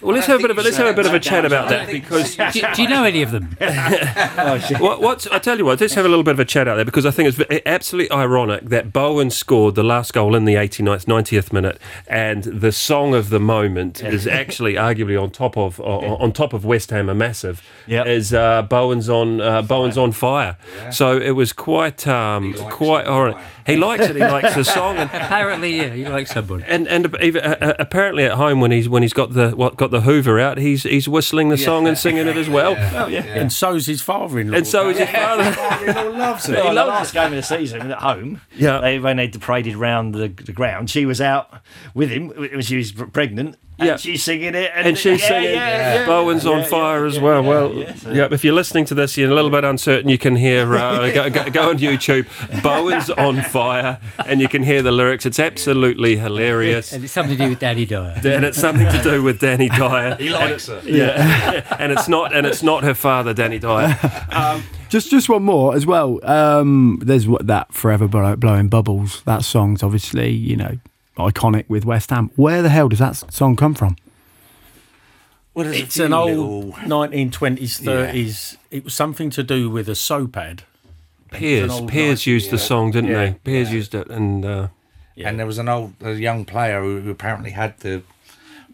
[0.00, 1.68] Well, let's have a bit of a let's have a bit of a chat about
[1.68, 2.36] that because.
[2.36, 3.56] Do, do you know any of them?
[4.80, 6.76] what, what's I tell you what, let's have a little bit of a chat out
[6.76, 10.54] there because I think it's absolutely ironic that Bowen scored the last goal in the
[10.54, 15.80] 89th, 90th minute, and the song of the moment is actually arguably on top of
[15.80, 17.62] on, on top of West Ham, a massive.
[17.86, 18.06] Yep.
[18.06, 20.56] Is uh, Bowen's on uh, Bowen's on fire.
[20.76, 20.90] Yeah.
[20.90, 23.36] So it was quite um, likes quite it.
[23.66, 23.66] Ironic.
[23.66, 24.16] He likes it.
[24.16, 26.64] He likes the song, and Apparently, yeah, you like somebody.
[26.66, 29.76] and and even, uh, uh, apparently at home when he's when he's got the what
[29.76, 32.74] got the Hoover out, he's he's whistling the song and singing it as well.
[32.96, 34.56] Oh yeah, And so's his father-in-law.
[34.56, 35.52] And so is his father.
[35.52, 36.54] father-in-law loves it.
[36.56, 38.80] Well, the last game of the season at home, Yeah.
[38.80, 41.52] they, when they paraded round the, the ground, she was out
[41.94, 43.56] with him when she was pregnant.
[43.80, 43.96] And Yeah.
[43.96, 44.70] she's singing it.
[44.74, 46.06] And, and she's yeah, singing yeah, yeah.
[46.06, 47.42] Bowen's on Yeah, fire yeah, as well.
[47.42, 50.08] yeah, well, yeah, so- yeah, if you're listening to this, you're a little bit uncertain.
[50.08, 52.26] You can hear uh, go, go, go on YouTube.
[52.62, 55.24] Bowen's on fire, and you can hear the lyrics.
[55.26, 58.20] It's absolutely hilarious, And it's something to do with Danny Dyer.
[58.24, 60.14] and it's something to do with Danny Dyer.
[60.16, 60.84] He likes it.
[60.84, 63.98] Yeah, and it's not, and it's not her father, Danny Dyer.
[64.30, 66.18] Um, Just just one more as well.
[66.28, 69.22] Um, there's what that forever blowing bubbles.
[69.22, 70.78] That song's obviously you know
[71.20, 72.30] iconic with West Ham.
[72.36, 73.96] Where the hell does that song come from?
[75.54, 78.56] Well, there's It's few an old 1920s, 30s.
[78.70, 80.62] It was something to do with a soap ad.
[81.30, 83.24] Pears, Pears night, used the song, didn't Yeah.
[83.26, 83.32] they?
[83.44, 84.68] Pears used it, and uh,
[85.16, 88.02] And there was an old a young player who, who apparently had the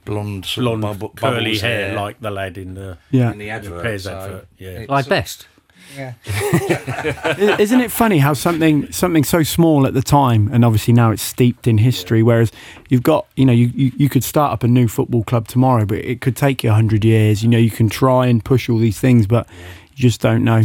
[0.04, 3.50] blonde, Blonde, bubble- curly bubbles hair, like the lad in the, Yeah, in the the
[3.50, 4.00] advert.
[4.00, 4.48] So advert.
[4.58, 4.68] Yeah.
[4.70, 5.48] it's- Like best.
[5.94, 6.14] Yeah.
[7.58, 11.22] Isn't it funny how something something so small at the time, and obviously now it's
[11.22, 12.22] steeped in history.
[12.22, 12.52] Whereas
[12.88, 15.84] you've got, you know, you, you, you could start up a new football club tomorrow,
[15.84, 17.42] but it could take you hundred years.
[17.42, 19.46] You know, you can try and push all these things, but
[19.94, 20.64] you just don't know.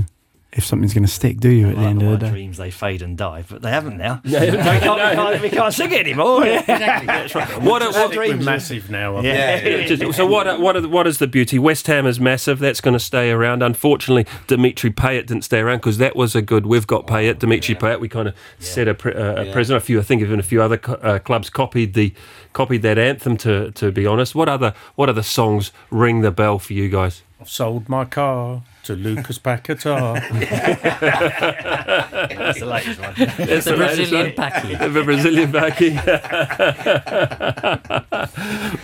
[0.54, 1.70] If something's going to stick, do you?
[1.70, 2.32] At the end my of the day.
[2.32, 4.20] dreams, they fade and die, but they haven't now.
[4.26, 6.42] we, can't, we, can't, we can't sing it anymore.
[7.62, 9.18] What, a, what, We're massive now.
[9.18, 9.60] I Yeah.
[9.60, 9.88] think.
[10.00, 10.60] Just- so what?
[10.60, 10.76] What?
[10.76, 11.58] Are, what is the beauty?
[11.60, 12.60] West Ham is massive.
[12.60, 13.64] That's going to stay around.
[13.64, 16.66] Unfortunately, Dimitri Payet didn't stay around because that was a good.
[16.66, 18.00] We've got Payet, Dimitri Payet.
[18.00, 19.82] We kind of set a, pre, uh, a precedent.
[19.82, 22.14] A few, I think, even a few other co- uh, clubs copied the
[22.54, 23.38] copied that anthem.
[23.38, 27.24] To to be honest, what other what other songs ring the bell for you guys?
[27.40, 30.16] I've sold my car to Lucas Paquetá.
[32.38, 33.14] That's the latest one.
[33.18, 34.36] That's The latest Brazilian one.
[34.36, 34.78] backing.
[34.94, 35.96] the Brazilian backing.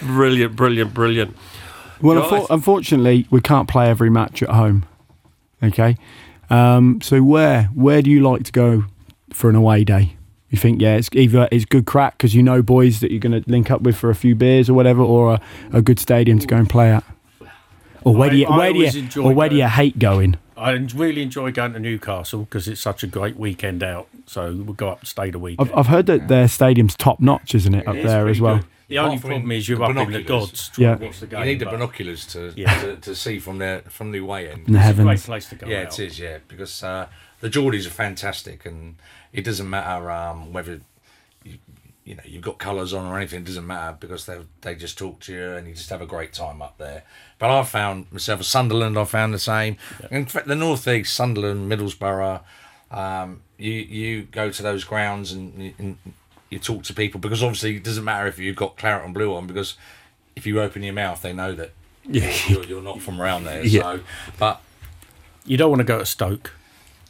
[0.08, 1.36] brilliant, brilliant, brilliant.
[2.02, 2.30] Well, Guys.
[2.32, 4.86] unfor- unfortunately, we can't play every match at home.
[5.64, 5.98] Okay,
[6.52, 8.86] um, so where where do you like to go
[9.34, 10.16] for an away day?
[10.50, 13.42] You think yeah, it's either it's good crack because you know boys that you're going
[13.42, 15.42] to link up with for a few beers or whatever, or a,
[15.74, 17.04] a good stadium to go and play at.
[18.04, 20.38] Or where I- do you where do you or where do you hate going?
[20.56, 24.08] I really enjoy going to Newcastle because it's such a great weekend out.
[24.26, 25.70] So we'll go up and stay the weekend.
[25.70, 28.58] I've, I've heard that their stadium's top notch, isn't it, up It's there as well?
[28.58, 28.66] good.
[28.88, 31.06] The only Apart from problem is you're the up in the gods trying Yeah.
[31.08, 31.40] watch the game.
[31.40, 32.74] You need the but binoculars to, Yeah.
[32.82, 34.68] to to see from the from the way end.
[34.68, 36.00] In the It's a great place to go Yeah, out.
[36.00, 36.18] it is.
[36.20, 37.08] Yeah, because uh,
[37.42, 38.96] the Geordies are fantastic, and
[39.34, 40.80] it doesn't matter um, whether
[41.44, 41.58] you,
[42.06, 43.42] you know you've got colours on or anything.
[43.42, 46.06] It doesn't matter because they they just talk to you, and you just have a
[46.08, 47.04] great time up there.
[47.40, 48.98] But I've found myself a Sunderland.
[48.98, 49.78] I found the same.
[50.10, 52.42] In fact, the North East, Sunderland, Middlesbrough.
[52.90, 55.98] Um, you you go to those grounds and, you- and
[56.50, 59.36] you talk to people because obviously it doesn't matter if you've got claret and blue
[59.36, 59.76] on because
[60.36, 61.72] if you open your mouth, they know that
[62.06, 62.32] Yeah.
[62.48, 63.64] you're, you're not from around there.
[63.66, 63.82] Yeah.
[63.82, 64.00] So,
[64.40, 64.62] but
[65.46, 66.54] You don't want to go to Stoke.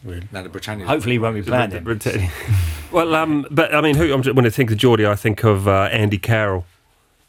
[0.04, 0.28] Really.
[0.32, 0.86] no, the Britannia.
[0.88, 2.32] Hopefully, he won't be playing then.
[2.92, 5.68] Well, um, but I mean, who, I'm, when I think of Geordie, I think of
[5.68, 6.66] uh, Andy Carroll.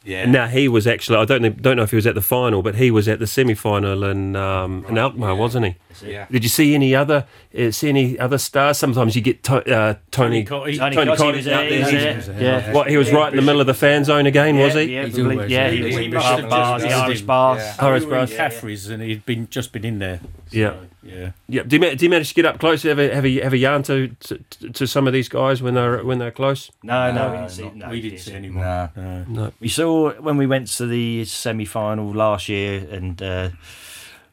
[0.08, 0.24] Yeah.
[0.24, 2.62] Now he was actually I don't know, don't know if he was at the final,
[2.62, 5.76] but he was at the semi final in um, in Alkmaar, wasn't he?
[6.02, 6.26] Yeah.
[6.30, 7.26] Did you see any other
[7.58, 8.78] uh, see any other stars?
[8.78, 10.44] Sometimes you get to, uh, Tony.
[10.44, 11.70] Tony Tony, Tony Cottee Cottee was out there.
[11.70, 11.90] there.
[11.90, 12.42] he He's- was there.
[12.42, 12.72] Yeah.
[12.72, 14.82] What he was right in the middle of the fan zone again, was he?
[14.94, 15.72] Yeah, He's probably- always yeah, there.
[15.76, 17.58] he was He in must bar have bars, the Irish bars.
[17.60, 17.72] yeah.
[17.74, 18.36] Horace we were in Bros.
[18.36, 20.20] Caffrey's and he'd been just been in there.
[20.50, 20.74] Yeah.
[21.02, 21.30] Yeah.
[21.48, 21.62] Yeah.
[21.62, 22.82] Do you, do you manage to get up close?
[22.82, 24.38] Have a have a, have a yarn to, to
[24.72, 26.70] to some of these guys when they're when they're close?
[26.82, 27.70] No, no, No, we didn't see.
[27.78, 28.60] No, we didn't see anyone.
[28.62, 28.88] No.
[28.96, 29.24] No.
[29.28, 29.52] No.
[29.60, 33.50] We saw when we went to the semi-final last year, and uh,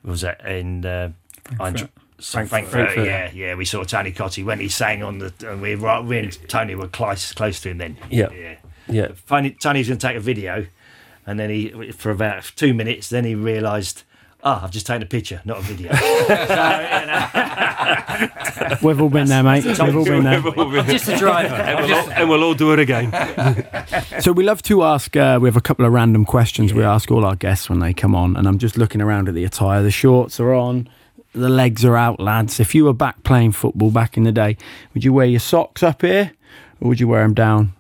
[0.04, 1.12] was that in uh,
[1.58, 1.90] Frankfurt.
[2.20, 2.68] Frankfurt.
[2.70, 3.06] Frankfurt.
[3.06, 3.56] Yeah, yeah.
[3.56, 5.34] We saw Tony Cottee when he sang on the.
[5.46, 7.98] And we right, we and Tony were close close to him then.
[8.10, 8.30] Yeah.
[8.32, 8.56] yeah.
[8.88, 9.08] Yeah.
[9.28, 10.68] Tony, Tony's going to take a video,
[11.26, 13.10] and then he for about two minutes.
[13.10, 14.04] Then he realised.
[14.48, 15.90] Ah, I've just taken a picture, not a video.
[18.84, 19.66] We've all been there, mate.
[19.66, 20.40] We've all been there.
[20.40, 21.56] I'm just a driver.
[21.56, 23.12] and, we'll all, and we'll all do it again.
[24.22, 25.16] So we love to ask.
[25.18, 27.94] Uh, we have a couple of random questions we ask all our guests when they
[27.94, 29.82] come on, and I'm just looking around at the attire.
[29.82, 30.88] The shorts are on,
[31.36, 32.60] the legs are out, lads.
[32.60, 34.58] If you were back playing football back in the day,
[34.94, 36.32] would you wear your socks up here,
[36.82, 37.74] or would you wear them down?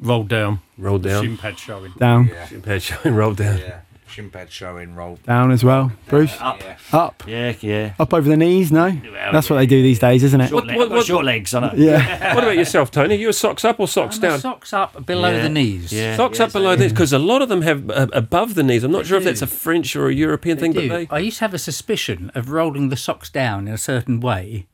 [0.00, 0.60] Rolled down.
[0.76, 1.24] Roll down.
[1.24, 1.92] Shin pad showing.
[1.98, 2.48] Down, Yeah.
[2.62, 3.58] Pad showing, roll down.
[3.58, 3.80] Yeah.
[4.08, 5.18] Shin pad showing, roll.
[5.26, 6.34] down as well, Bruce.
[6.40, 6.60] Up.
[6.60, 6.76] Yeah.
[6.92, 7.94] Up, Yeah, yeah.
[7.98, 8.72] up over the knees.
[8.72, 8.90] No,
[9.32, 10.48] that's what they do these days, isn't it?
[10.48, 11.72] Short, leg, what- what- short legs, I know.
[11.76, 12.34] Yeah.
[12.34, 13.16] What about yourself, Tony?
[13.16, 14.38] You a socks up or socks I'm down?
[14.40, 15.42] Socks up below Yeah.
[15.42, 15.92] the knees.
[15.92, 16.16] Yeah.
[16.16, 18.84] Socks up below this because a lot of them have uh, above the knees.
[18.84, 21.06] I'm not sure if that's a French or a European thing, They but do.
[21.06, 21.14] they.
[21.14, 24.66] I used to have a suspicion of rolling the socks down in a certain way,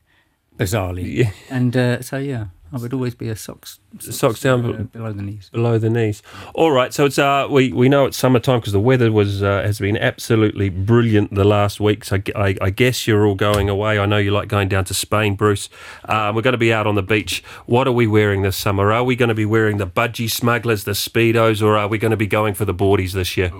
[0.57, 1.13] bizarrely.
[1.15, 1.31] Yeah.
[1.49, 5.21] And uh, so, yeah, I would always be a socks, Socks down, uh, below the
[5.21, 5.49] knees.
[5.53, 6.21] below the knees.
[6.53, 9.61] All right, so it's uh we, we know it's summertime because the weather was uh,
[9.61, 12.03] has been absolutely brilliant the last week.
[12.03, 13.97] So I, I, I guess you're all going away.
[13.99, 15.69] I know you like going down to Spain, Bruce.
[16.03, 17.43] Uh, we're going to be out on the beach.
[17.65, 18.91] What are we wearing this summer?
[18.91, 22.11] Are we going to be wearing the budgie smugglers, the speedos, or are we going
[22.11, 23.53] to be going for the boardies this year?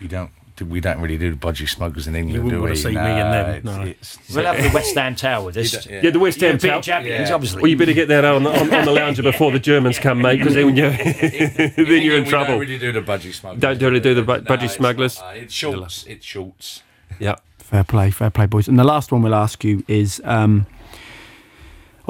[0.00, 0.30] We don't.
[0.64, 2.68] We don't really do the budgie smugglers in England, wouldn't do we?
[2.70, 3.82] wanna see me and them, no.
[3.86, 5.86] it's- We'll have the West Ham Tower with us.
[5.86, 6.00] Yeah.
[6.02, 6.82] Yeah, the West Ham European Tower.
[6.82, 7.34] champions, Yeah.
[7.34, 7.62] obviously.
[7.62, 10.38] Well, you better get that on, on, on the lounger before the Germans come, mate,
[10.38, 12.46] because then you're, then you're in We trouble.
[12.52, 13.60] don't really do the budgie smugglers.
[13.60, 15.18] Don't really do the bu- No, budgie it's smugglers?
[15.18, 16.04] not, uh, It's shorts.
[16.08, 16.82] It's shorts.
[17.18, 17.36] Yeah.
[17.58, 18.66] Fair play, fair play, boys.
[18.68, 20.66] And the last one we'll ask you is um,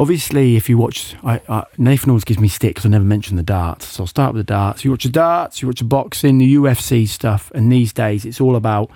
[0.01, 3.37] obviously if you watch, I, I, Nathan always gives me stick because I never mention
[3.37, 3.87] the darts.
[3.87, 4.85] So I'll start with the darts.
[4.85, 8.41] You watch the darts, you watch the boxing, the UFC stuff, and these days it's
[8.41, 8.91] all about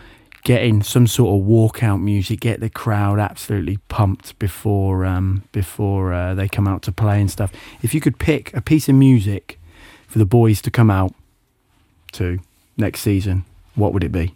[0.45, 6.35] getting some sort of walkout music, get the crowd absolutely pumped before um, before uh,
[6.35, 7.53] they come out to play and stuff.
[7.83, 9.59] If you could pick a piece of music
[10.07, 11.15] for the boys to come out
[12.13, 12.39] to
[12.77, 14.33] next season, what would it be?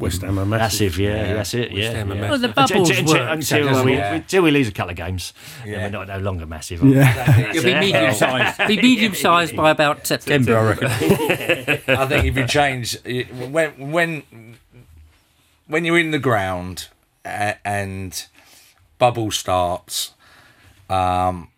[0.00, 0.92] West Ham are massive.
[0.92, 1.90] Massive, yeah, that's it, yeah.
[1.90, 2.30] Ham are yeah.
[2.30, 4.12] Well, the Until- bubbles until, work, until, doesn't we, it?
[4.14, 5.32] until we lose a couple of games,
[5.64, 5.72] Yeah.
[5.72, 6.82] then we're not no longer massive.
[6.82, 7.50] Yeah.
[7.50, 8.58] It'll be medium sized.
[8.68, 10.86] Be medium sized by about September, I reckon.
[10.90, 14.56] I think if you change when when
[15.66, 16.88] when you're in the ground
[17.24, 18.26] and
[18.98, 20.14] bubble starts,
[20.88, 21.48] um,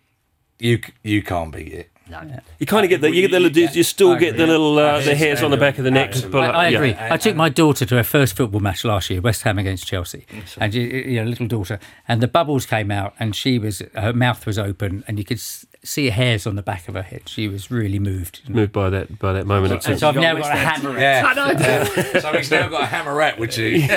[0.59, 1.91] you you can't beat it.
[2.59, 4.53] You kind of get the you get the little- you still I get the agree.
[4.53, 6.11] little uh, the hairs on the back of the neck.
[6.11, 6.41] Absolutely.
[6.41, 6.77] but, I, I yeah.
[6.79, 6.95] agree.
[6.99, 10.25] I took my daughter to her first football match last year, West Ham against Chelsea,
[10.59, 14.13] and you, you know, little daughter, and the bubbles came out, and she was her
[14.13, 17.03] mouth was open, and you could s- see her hairs on the back of her
[17.03, 17.29] head.
[17.29, 18.49] She was really moved.
[18.49, 19.73] Moved by that by that moment.
[19.73, 20.99] It's- And so I've now got a hammer.
[20.99, 23.89] Yeah, so he's now got a hammerette, which is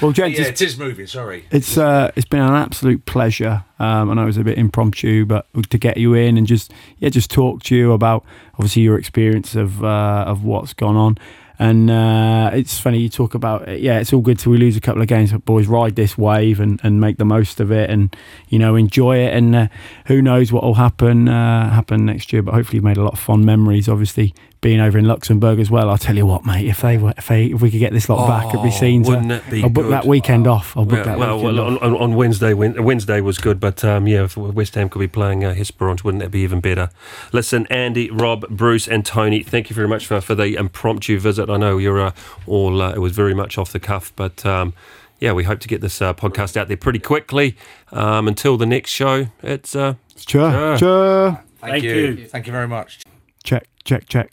[0.00, 1.06] Well, gents, yeah, it's, it is moving.
[1.06, 1.44] Sorry.
[1.52, 3.62] it's uh, it's been an absolute pleasure.
[3.78, 6.72] Um, I know it was a bit impromptu, but to get you in and just
[6.98, 11.18] yeah, just talk to you about obviously your experience of uh, of what's gone on.
[11.62, 13.78] And uh, it's funny you talk about.
[13.78, 16.18] Yeah, it's all good till we lose a couple of games, but boys, ride this
[16.18, 18.14] wave and, and make the most of it, and
[18.48, 19.32] you know enjoy it.
[19.32, 19.68] And uh,
[20.06, 22.42] who knows what will happen uh, happen next year?
[22.42, 23.88] But hopefully, you've made a lot of fond memories.
[23.88, 25.90] Obviously, being over in Luxembourg as well.
[25.90, 26.66] I'll tell you what, mate.
[26.66, 29.02] If they were, if they, if we could get this lot back, it'd be seen.
[29.02, 29.92] wouldn't it be I'll book good?
[29.92, 30.74] that weekend off.
[30.76, 31.82] I'll book Well, that well, weekend well, off.
[31.82, 35.08] on, on, on Wednesday, Wednesday was good, but um, yeah, if West Ham could be
[35.08, 36.90] playing uh, Hesperange, wouldn't that be even better?
[37.32, 41.50] Listen, Andy, Rob, Bruce, and Tony, thank you very much for, for the impromptu visit.
[41.50, 42.12] I know you're uh,
[42.46, 44.74] all, uh, it was very much off the cuff, but um,
[45.18, 47.56] yeah, we hope to get this uh, podcast out there pretty quickly.
[47.90, 51.30] Um, until the next show, it's uh, Cha, cha.
[51.30, 51.94] Thank, Thank you.
[51.94, 52.26] you.
[52.28, 53.00] Thank you very much.
[53.44, 54.30] Check, check, check,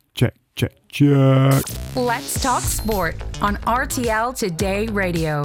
[0.89, 1.63] check.
[1.95, 5.43] Let's talk sport on RTL Today Radio.